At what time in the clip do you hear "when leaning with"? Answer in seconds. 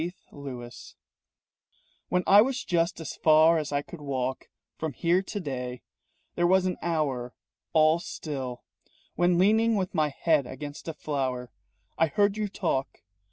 9.13-9.93